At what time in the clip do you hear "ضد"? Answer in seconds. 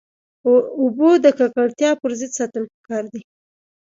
2.19-2.31